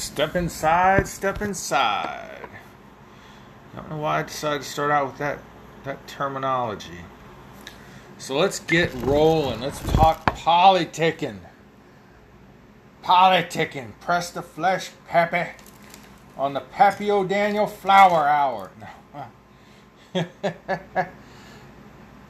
[0.00, 2.48] Step inside, step inside.
[3.74, 5.40] I don't know why I decided to start out with that
[5.84, 7.04] that terminology.
[8.16, 9.60] So let's get rolling.
[9.60, 11.40] Let's talk politicking.
[13.04, 13.92] Politicking.
[14.00, 15.50] Press the flesh, Pappy.
[16.38, 18.70] On the Pappy O'Daniel Flour Hour.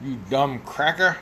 [0.03, 1.19] You dumb cracker.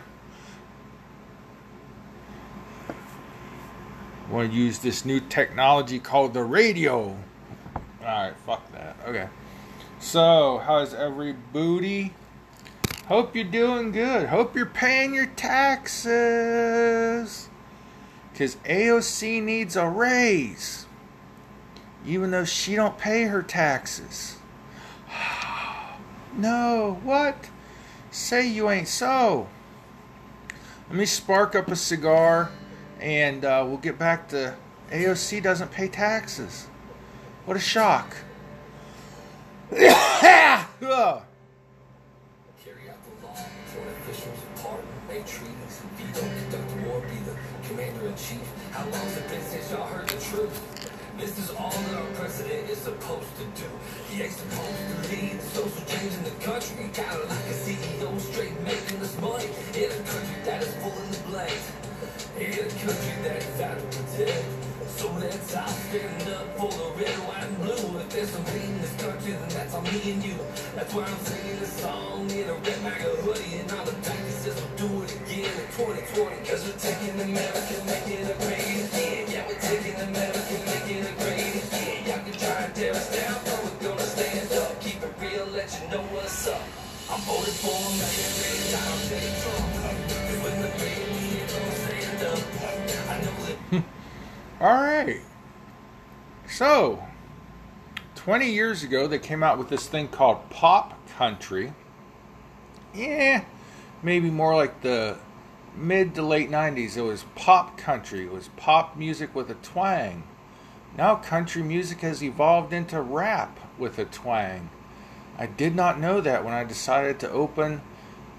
[4.30, 7.16] Want to use this new technology called the radio.
[8.02, 8.96] Alright, fuck that.
[9.06, 9.28] Okay.
[10.00, 12.12] So, how's every booty?
[13.06, 14.28] Hope you're doing good.
[14.28, 16.08] Hope you're paying your taxes.
[18.30, 20.84] Because AOC needs a raise.
[22.04, 24.36] Even though she don't pay her taxes.
[26.36, 27.48] no, what?
[28.10, 29.48] Say you ain't so.
[30.88, 32.50] Let me spark up a cigar
[33.00, 34.56] and uh, we'll get back to
[34.90, 36.66] AOC doesn't pay taxes.
[37.44, 38.16] What a shock.
[51.18, 53.66] This is all that our president is supposed to do.
[54.08, 56.88] He ain't supposed to lead social change in the country.
[56.94, 60.92] Kind of like a CEO straight making us money in a country that is full
[60.92, 61.58] in the blank.
[62.38, 64.46] In a country that is out of protect.
[64.94, 67.98] So let's all stand up for the red, white, and blue.
[67.98, 70.38] If there's some hate in this country, then that's on me and you.
[70.78, 73.58] That's why I'm singing this song in a red MAGA hoodie.
[73.58, 76.46] And all the practices will do it again in 2020.
[76.46, 79.22] Cause we're taking America, making it great again.
[79.34, 82.06] Yeah, we're taking America, making it great again.
[82.06, 84.78] Y'all can try and tear us down, but we're gonna stand up.
[84.78, 86.62] Keep it real, let you know what's up.
[87.10, 89.26] I'm voting for America, Donald J.
[89.42, 89.74] Trump.
[89.90, 91.97] And when the man here
[94.60, 95.20] All right.
[96.48, 97.02] So,
[98.16, 101.72] 20 years ago, they came out with this thing called pop country.
[102.94, 103.44] Yeah,
[104.02, 105.18] maybe more like the
[105.76, 106.96] mid to late 90s.
[106.96, 110.24] It was pop country, it was pop music with a twang.
[110.96, 114.70] Now, country music has evolved into rap with a twang.
[115.38, 117.82] I did not know that when I decided to open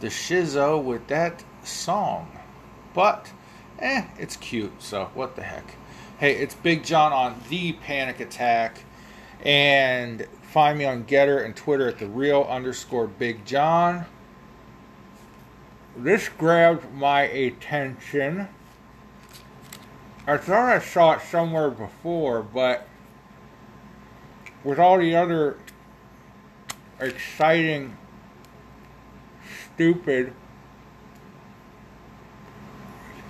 [0.02, 2.30] the Shizzo with that song.
[2.94, 3.32] But,
[3.80, 5.76] eh, it's cute, so what the heck.
[6.20, 8.84] Hey, it's Big John on The Panic Attack.
[9.42, 14.06] And find me on GETTR and Twitter at the real underscore Big John.
[15.96, 18.48] This grabbed my attention.
[20.28, 22.88] I thought I saw it somewhere before, but
[24.64, 25.58] with all the other
[27.00, 27.98] exciting,
[29.74, 30.34] stupid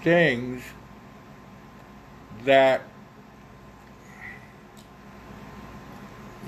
[0.02, 0.64] things
[2.46, 2.82] that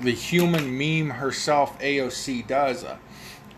[0.00, 2.84] the human meme herself, AOC, does.
[2.84, 2.96] Uh,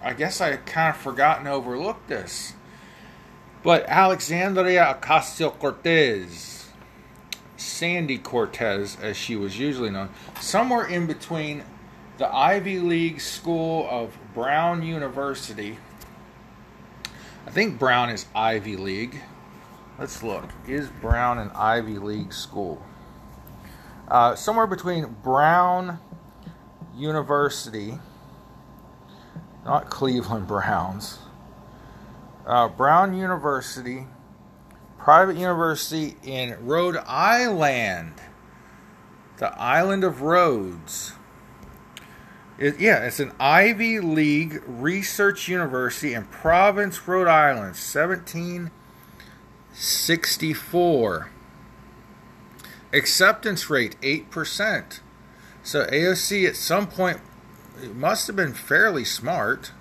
[0.03, 2.55] I guess I kind of forgot and overlooked this.
[3.63, 6.67] But Alexandria Ocasio Cortez,
[7.57, 11.65] Sandy Cortez, as she was usually known, somewhere in between
[12.19, 15.79] the Ivy League school of Brown University.
[17.47, 19.21] I think Brown is Ivy League.
[19.97, 20.47] Let's look.
[20.67, 22.83] Is Brown an Ivy League school?
[24.09, 26.01] Uh, somewhere between Brown
[26.97, 27.99] University,
[29.65, 31.21] not Cleveland Browns,
[32.45, 34.09] uh, Brown University,
[34.99, 38.15] private university in Rhode Island,
[39.37, 41.13] the island of Rhodes.
[42.59, 47.77] It, yeah, it's an Ivy League research university in Providence, Rhode Island,
[49.75, 51.31] 1764.
[52.93, 55.01] Acceptance rate 8%.
[55.65, 57.19] So AOC at some point
[57.93, 59.73] must have been fairly smart.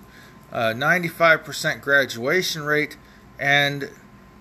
[0.52, 2.96] Uh, 95% graduation rate
[3.38, 3.90] and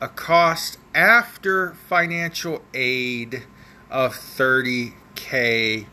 [0.01, 3.43] a cost after financial aid
[3.89, 5.85] of 30k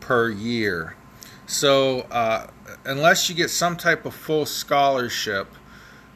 [0.00, 0.96] per year.
[1.46, 2.46] So, uh,
[2.84, 5.48] unless you get some type of full scholarship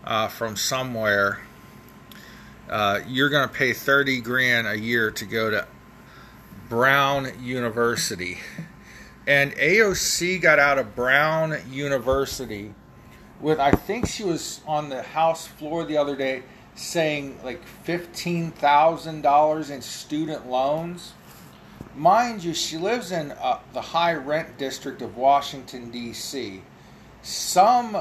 [0.04, 1.40] uh, from somewhere,
[2.68, 5.66] uh, you're going to pay 30 grand a year to go to
[6.68, 8.38] Brown University.
[9.26, 12.74] And AOC got out of Brown University
[13.40, 16.42] with, I think she was on the House floor the other day
[16.74, 21.12] saying like $15,000 in student loans.
[21.94, 26.62] Mind you, she lives in uh, the high rent district of Washington, D.C.
[27.22, 27.96] Some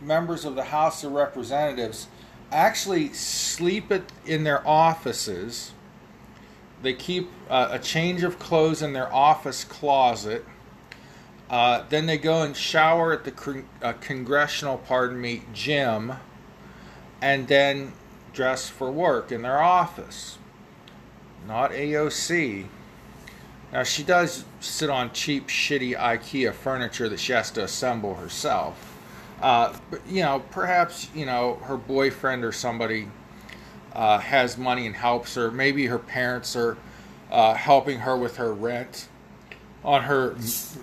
[0.00, 2.08] members of the House of Representatives
[2.54, 5.72] actually sleep at, in their offices
[6.84, 10.44] they keep uh, a change of clothes in their office closet.
[11.50, 16.12] Uh, then they go and shower at the con- uh, congressional, pardon me, gym,
[17.22, 17.92] and then
[18.34, 20.38] dress for work in their office.
[21.48, 22.66] Not AOC.
[23.72, 28.93] Now she does sit on cheap, shitty IKEA furniture that she has to assemble herself.
[29.40, 29.76] Uh,
[30.08, 33.08] you know, perhaps you know her boyfriend or somebody
[33.92, 35.50] uh, has money and helps her.
[35.50, 36.76] Maybe her parents are
[37.30, 39.08] uh, helping her with her rent
[39.84, 40.34] on her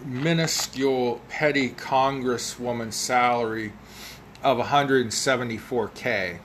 [0.06, 3.74] minuscule petty congresswoman salary
[4.44, 6.40] of 174k.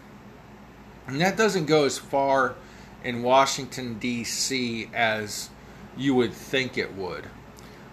[1.06, 2.56] And that doesn't go as far
[3.04, 4.90] in Washington D.C.
[4.92, 5.50] as
[5.96, 7.26] you would think it would.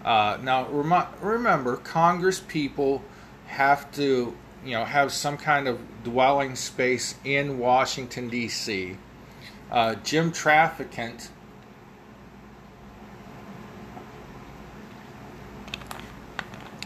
[0.04, 3.02] Uh, now, rem- remember, Congress people
[3.46, 8.96] have to, you know, have some kind of dwelling space in Washington D.C.
[9.70, 11.28] Uh, Jim Traficant.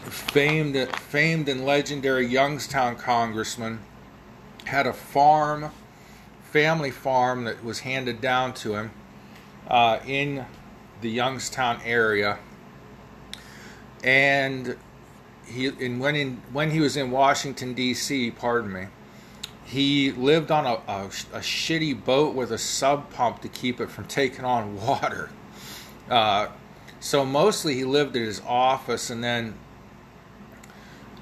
[0.03, 3.79] Famed, famed and legendary Youngstown congressman
[4.65, 5.71] had a farm,
[6.51, 8.91] family farm that was handed down to him
[9.67, 10.45] uh, in
[11.01, 12.37] the Youngstown area,
[14.03, 14.75] and
[15.49, 18.31] he and when in when he was in Washington D.C.
[18.31, 18.85] Pardon me,
[19.65, 23.89] he lived on a, a, a shitty boat with a sub pump to keep it
[23.89, 25.29] from taking on water.
[26.09, 26.47] Uh,
[26.99, 29.53] so mostly he lived at his office, and then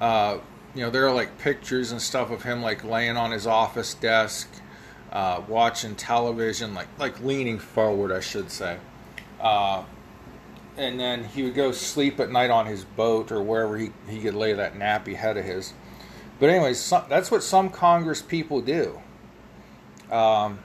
[0.00, 0.38] uh,
[0.74, 3.94] you know there are like pictures and stuff of him like laying on his office
[3.94, 4.48] desk,
[5.12, 8.78] uh, watching television, like like leaning forward, I should say.
[10.78, 14.20] And then he would go sleep at night on his boat or wherever he, he
[14.20, 15.72] could lay that nappy head of his.
[16.38, 19.00] But anyways, some, that's what some Congress people do.
[20.08, 20.60] Um,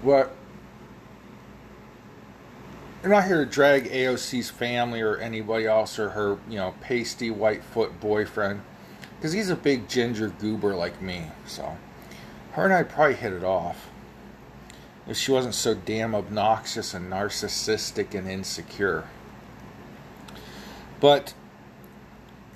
[0.00, 0.34] what
[3.04, 7.30] I'm not here to drag AOC's family or anybody else or her, you know, pasty
[7.30, 8.62] white foot boyfriend,
[9.18, 11.26] because he's a big ginger goober like me.
[11.46, 11.76] So,
[12.52, 13.90] her and I'd probably hit it off
[15.06, 19.04] if she wasn't so damn obnoxious and narcissistic and insecure.
[21.00, 21.34] But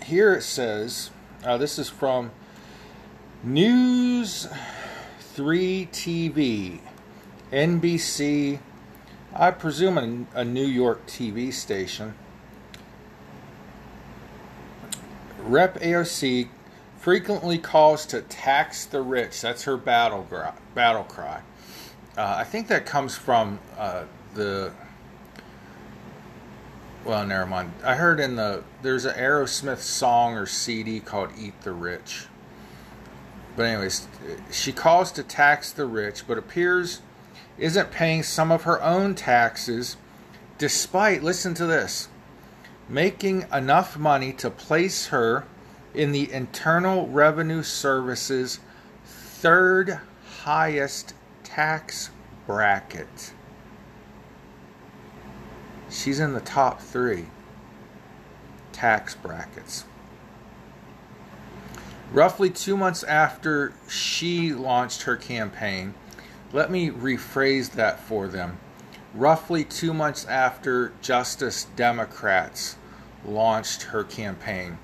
[0.05, 1.11] here it says,
[1.45, 2.31] uh, this is from
[3.43, 4.49] News
[5.35, 6.81] 3 TV,
[7.53, 8.59] NBC,
[9.35, 12.15] I presume a, a New York TV station.
[15.39, 16.49] Rep AOC
[16.99, 19.41] frequently calls to tax the rich.
[19.41, 20.27] That's her battle,
[20.75, 21.43] battle cry.
[22.19, 24.03] Uh, I think that comes from uh,
[24.35, 24.73] the.
[27.05, 27.73] Well, never mind.
[27.85, 32.27] I heard in the there's an Aerosmith song or CD called "Eat the Rich."
[33.55, 34.09] But anyways,
[34.51, 37.03] she calls to tax the rich, but appears
[37.57, 39.97] isn't paying some of her own taxes,
[40.59, 42.09] despite listen to this,
[42.89, 45.45] making enough money to place her
[45.95, 48.59] in the Internal Revenue Service's
[49.05, 50.01] third
[50.43, 51.15] highest
[51.49, 52.11] tax
[52.47, 53.33] bracket.
[55.89, 57.27] She's in the top three
[58.73, 59.85] tax brackets.
[62.13, 65.95] Roughly two months after she launched her campaign,
[66.53, 68.59] let me rephrase that for them.
[69.15, 72.77] Roughly two months after Justice Democrats
[73.25, 74.79] launched her campaign,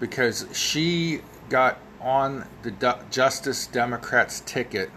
[0.00, 4.90] because she got on the Justice Democrats ticket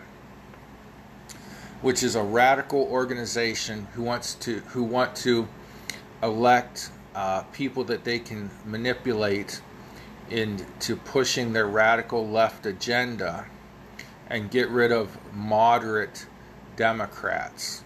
[1.83, 5.47] which is a radical organization who wants to who want to
[6.23, 9.61] elect uh, people that they can manipulate
[10.29, 13.45] into pushing their radical left agenda
[14.27, 16.25] and get rid of moderate
[16.77, 17.83] Democrats.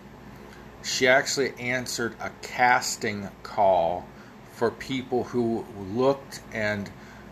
[0.84, 4.06] She actually answered a casting call
[4.52, 6.90] for people who looked and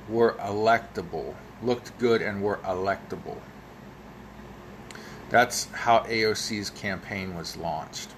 [0.09, 3.37] were electable, looked good and were electable.
[5.29, 8.09] That's how AOC's campaign was launched.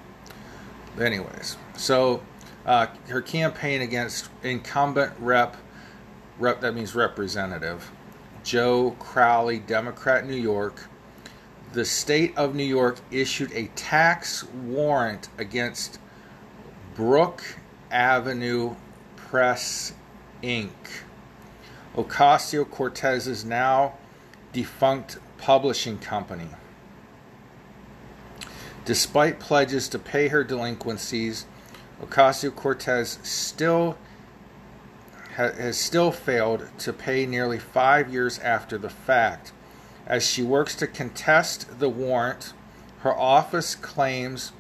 [1.00, 2.22] Anyways, so
[2.66, 5.56] uh, her campaign against incumbent rep,
[6.38, 7.92] rep that means representative,
[8.44, 10.90] Joe Crowley, Democrat, New York.
[11.74, 16.00] The state of New York issued a tax warrant against
[16.96, 17.44] Brook
[17.92, 18.76] Avenue
[19.16, 19.94] Press
[20.42, 20.70] Inc.
[21.96, 23.94] Ocasio Cortez's now
[24.54, 26.48] defunct publishing company.
[28.88, 31.46] Despite pledges to pay her delinquencies,
[32.02, 33.98] Ocasio Cortez still
[35.36, 39.52] has still failed to pay nearly five years after the fact.
[40.06, 42.54] As she works to contest the warrant,
[43.00, 44.54] her office claims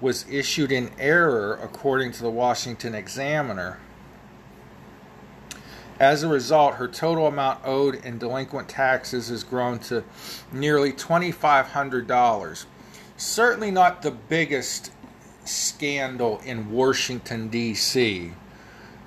[0.00, 3.78] was issued in error, according to the Washington Examiner.
[6.00, 10.02] As a result, her total amount owed in delinquent taxes has grown to
[10.50, 12.66] nearly $2,500.
[13.18, 14.92] Certainly not the biggest
[15.44, 18.30] scandal in Washington, D.C.,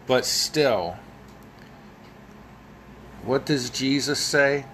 [0.05, 0.97] but still,
[3.23, 4.65] what does Jesus say?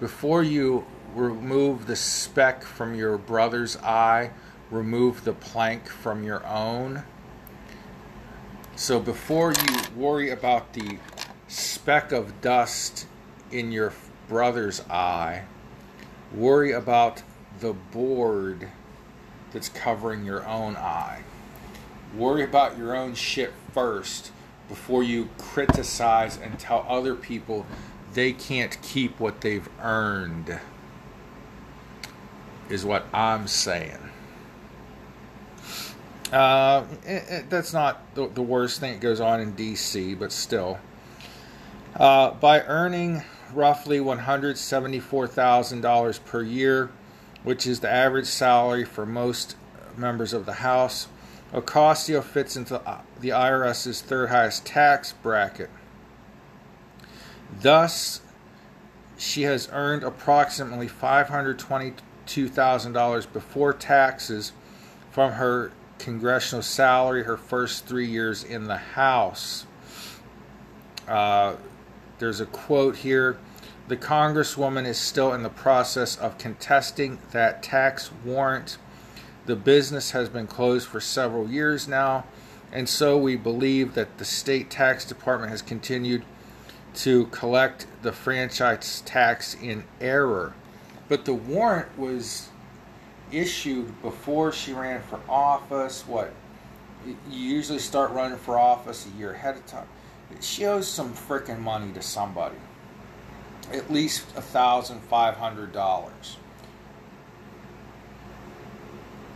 [0.00, 4.32] Before you remove the speck from your brother's eye,
[4.72, 7.04] remove the plank from your own.
[8.74, 10.98] So before you worry about the
[11.46, 13.06] speck of dust
[13.52, 13.92] in your
[14.28, 15.44] brother's eye,
[16.34, 17.22] worry about
[17.60, 18.68] the board
[19.52, 21.22] that's covering your own eye.
[22.16, 24.30] Worry about your own shit first
[24.68, 27.66] before you criticize and tell other people
[28.14, 30.58] they can't keep what they've earned,
[32.68, 33.98] is what I'm saying.
[36.32, 40.32] Uh, it, it, that's not the, the, worst thing that goes on in DC, but
[40.32, 40.80] still.
[41.94, 46.90] Uh, by earning roughly $174,000 per year,
[47.44, 49.56] which is the average salary for most
[49.96, 51.06] members of the House,
[51.52, 52.80] Ocasio fits into
[53.20, 55.70] the IRS's third highest tax bracket.
[57.60, 58.22] Thus,
[59.16, 64.50] she has earned approximately $522,000 before taxes
[65.12, 69.66] from her congressional salary her first three years in the House.
[71.06, 71.54] Uh,
[72.18, 73.38] there's a quote here.
[73.86, 78.78] The Congresswoman is still in the process of contesting that tax warrant.
[79.44, 82.24] The business has been closed for several years now,
[82.72, 86.24] and so we believe that the state tax department has continued
[86.94, 90.54] to collect the franchise tax in error.
[91.08, 92.48] But the warrant was
[93.30, 96.06] issued before she ran for office.
[96.06, 96.32] What
[97.04, 99.88] you usually start running for office a year ahead of time.
[100.40, 102.56] She owes some freaking money to somebody,
[103.72, 106.36] at least a thousand five hundred dollars.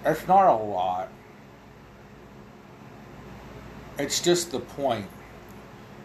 [0.05, 1.11] It's not a lot.
[3.99, 5.07] It's just the point.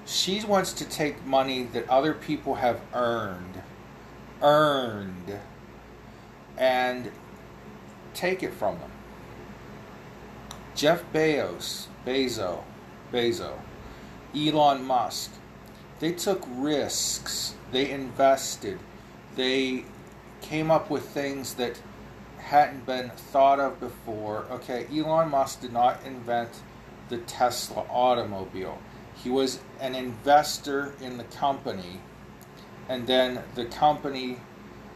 [0.05, 3.61] She wants to take money that other people have earned,
[4.41, 5.39] earned,
[6.57, 7.11] and
[8.13, 8.91] take it from them.
[10.75, 12.63] Jeff Bezos, Bezo,
[13.11, 13.53] Bezo,
[14.35, 15.31] Elon Musk,
[15.99, 17.55] they took risks.
[17.71, 18.79] They invested.
[19.35, 19.85] They
[20.41, 21.81] came up with things that
[22.37, 24.45] hadn't been thought of before.
[24.51, 26.49] Okay, Elon Musk did not invent
[27.09, 28.79] the Tesla automobile.
[29.15, 32.01] He was an investor in the company,
[32.89, 34.37] and then the company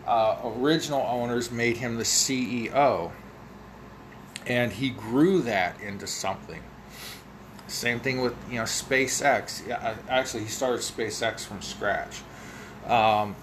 [0.06, 3.12] uh, original owners made him the CEO.
[4.46, 6.64] And he grew that into something.
[7.68, 9.68] Same thing with you know SpaceX.
[9.68, 12.22] Yeah, actually, he started SpaceX from scratch.
[12.86, 13.36] Um,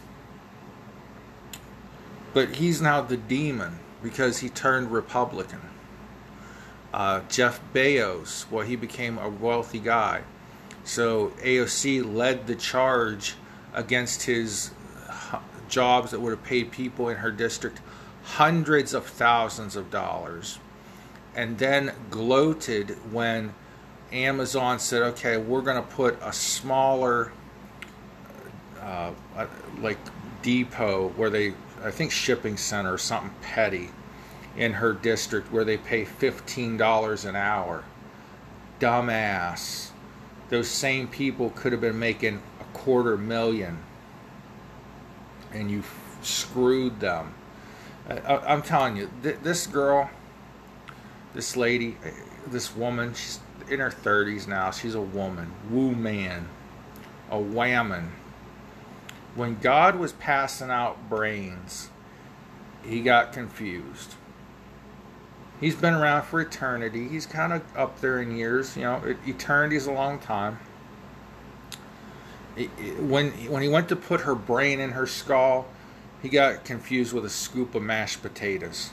[2.32, 5.60] but he's now the demon because he turned Republican.
[6.92, 10.22] Uh, Jeff Bezos, well, he became a wealthy guy.
[10.84, 13.34] So AOC led the charge
[13.72, 14.70] against his
[15.68, 17.80] jobs that would have paid people in her district
[18.22, 20.58] hundreds of thousands of dollars,
[21.34, 23.54] and then gloated when
[24.14, 27.32] Amazon said, okay, we're going to put a smaller,
[28.80, 29.10] uh,
[29.80, 29.98] like,
[30.42, 33.90] depot where they, I think, shipping center or something petty
[34.56, 37.84] in her district where they pay $15 an hour.
[38.78, 39.90] Dumbass.
[40.48, 43.78] Those same people could have been making a quarter million
[45.52, 45.82] and you
[46.22, 47.34] screwed them.
[48.08, 50.10] I, am telling you, th- this girl,
[51.32, 51.96] this lady,
[52.46, 54.70] this woman, she's in her 30s now.
[54.70, 56.48] She's a woman, woo man,
[57.30, 58.10] a whammon.
[59.34, 61.90] When God was passing out brains,
[62.84, 64.14] he got confused.
[65.60, 67.08] He's been around for eternity.
[67.08, 68.76] He's kind of up there in years.
[68.76, 70.58] You know, eternity is a long time
[72.56, 75.66] when when he went to put her brain in her skull,
[76.22, 78.90] he got confused with a scoop of mashed potatoes.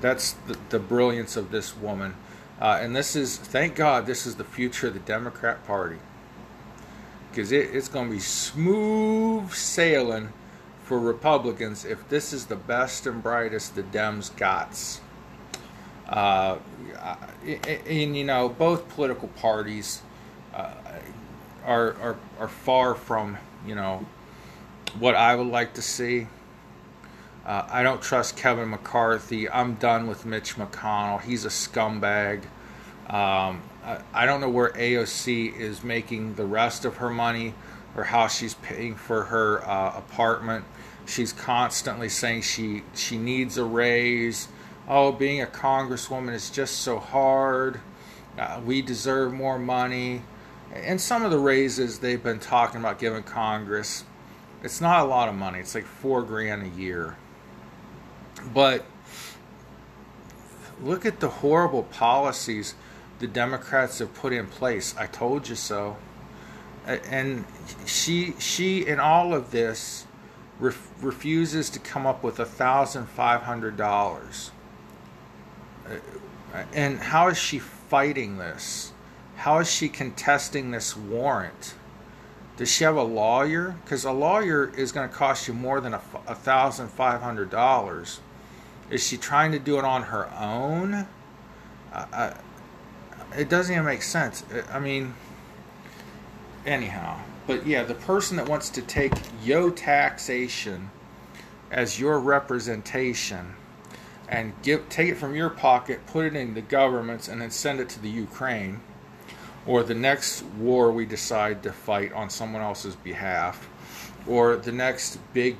[0.00, 2.14] That's the, the brilliance of this woman,
[2.60, 5.98] uh, and this is thank God this is the future of the Democrat Party
[7.30, 10.32] because it, it's going to be smooth sailing
[10.84, 15.00] for Republicans if this is the best and brightest the Dems got.
[16.08, 16.58] Uh,
[17.86, 20.02] and you know both political parties.
[20.54, 20.72] Uh,
[21.66, 23.36] are, are, are far from,
[23.66, 24.06] you know,
[24.98, 26.28] what I would like to see.
[27.46, 29.48] Uh, I don't trust Kevin McCarthy.
[29.48, 31.22] I'm done with Mitch McConnell.
[31.22, 32.42] He's a scumbag.
[33.08, 37.54] Um, I, I don't know where AOC is making the rest of her money
[37.96, 40.64] or how she's paying for her uh, apartment.
[41.06, 44.48] She's constantly saying she she needs a raise.
[44.88, 47.80] Oh, being a congresswoman is just so hard.
[48.36, 50.22] Uh, we deserve more money.
[50.74, 54.02] And some of the raises they've been talking about giving Congress,
[54.64, 55.60] it's not a lot of money.
[55.60, 57.16] It's like four grand a year.
[58.52, 58.84] But
[60.82, 62.74] look at the horrible policies
[63.18, 64.94] the Democrats have put in place.
[64.98, 65.96] I told you so.
[66.86, 67.44] And
[67.86, 70.06] she, she, in all of this,
[70.60, 74.52] ref, refuses to come up with a thousand five hundred dollars.
[75.86, 78.92] Uh, and how is she fighting this?
[79.36, 81.74] How is she contesting this warrant?
[82.56, 83.76] Does she have a lawyer?
[83.84, 85.98] Because a lawyer is going to cost you more than a
[86.34, 88.20] thousand five hundred dollars.
[88.90, 91.06] Is she trying to do it on her own?
[91.92, 92.34] Uh,
[93.36, 94.44] it doesn't even make sense.
[94.70, 95.14] I mean,
[96.64, 97.20] anyhow.
[97.46, 99.12] But yeah, the person that wants to take
[99.42, 100.90] yo taxation
[101.70, 103.54] as your representation
[104.28, 107.80] and give take it from your pocket, put it in the government's, and then send
[107.80, 108.80] it to the Ukraine
[109.66, 113.68] or the next war we decide to fight on someone else's behalf,
[114.26, 115.56] or the next big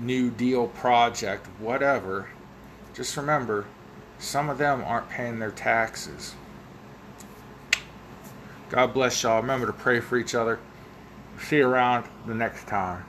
[0.00, 2.28] New Deal project, whatever,
[2.94, 3.66] just remember
[4.18, 6.34] some of them aren't paying their taxes.
[8.70, 9.40] God bless y'all.
[9.40, 10.58] Remember to pray for each other.
[11.40, 13.04] See you around the next time.